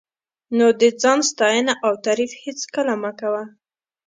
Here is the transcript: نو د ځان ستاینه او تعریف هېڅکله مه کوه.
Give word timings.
نو 0.57 0.67
د 0.79 0.83
ځان 1.01 1.19
ستاینه 1.31 1.73
او 1.85 1.93
تعریف 2.05 2.31
هېڅکله 2.43 2.93
مه 3.03 3.11
کوه. 3.19 3.43